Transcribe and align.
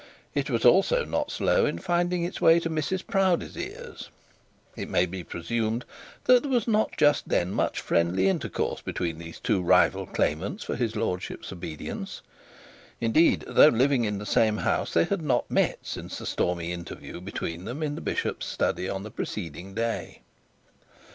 It 0.33 0.49
was 0.49 0.65
also 0.65 1.05
not 1.05 1.29
slow 1.29 1.67
in 1.67 1.77
finding 1.77 2.23
its 2.23 2.41
way 2.41 2.59
to 2.61 2.71
Mrs 2.71 3.05
Proudie's 3.05 3.55
ears. 3.55 4.09
It 4.75 4.89
may 4.89 5.05
be 5.05 5.23
presumed 5.23 5.85
that 6.23 6.41
there 6.41 6.51
was 6.51 6.67
not 6.67 6.97
just 6.97 7.27
much 7.31 7.79
friendly 7.79 8.27
intercourse 8.27 8.81
between 8.81 9.19
these 9.19 9.39
two 9.39 9.61
rival 9.61 10.07
claimants 10.07 10.63
for 10.63 10.75
his 10.75 10.95
lordship's 10.95 11.53
obedience. 11.53 12.23
Indeed, 12.99 13.43
though 13.47 13.67
living 13.67 14.03
in 14.03 14.17
the 14.17 14.25
same 14.25 14.57
house, 14.57 14.91
they 14.95 15.03
had 15.03 15.21
not 15.21 15.51
met 15.51 15.77
since 15.83 16.17
the 16.17 16.25
stormy 16.25 16.71
interview 16.71 17.21
between 17.21 17.65
them 17.65 17.83
in 17.83 17.93
the 17.93 18.01
bishop's 18.01 18.47
study 18.47 18.89
on 18.89 19.03
the 19.03 19.11
preceding 19.11 19.75
day. 19.75 20.21